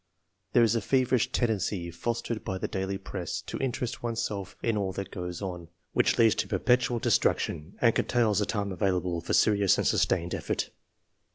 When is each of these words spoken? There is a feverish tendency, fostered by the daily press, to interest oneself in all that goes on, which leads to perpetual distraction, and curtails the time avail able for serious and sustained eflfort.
There 0.53 0.63
is 0.63 0.73
a 0.75 0.81
feverish 0.81 1.31
tendency, 1.31 1.91
fostered 1.91 2.43
by 2.43 2.57
the 2.57 2.67
daily 2.67 2.97
press, 2.97 3.39
to 3.43 3.59
interest 3.59 4.01
oneself 4.01 4.55
in 4.63 4.75
all 4.75 4.91
that 4.93 5.11
goes 5.11 5.43
on, 5.43 5.67
which 5.93 6.17
leads 6.17 6.33
to 6.41 6.47
perpetual 6.47 6.97
distraction, 6.97 7.75
and 7.81 7.93
curtails 7.93 8.39
the 8.39 8.47
time 8.47 8.71
avail 8.71 8.97
able 8.97 9.21
for 9.21 9.33
serious 9.33 9.77
and 9.77 9.85
sustained 9.85 10.31
eflfort. 10.31 10.69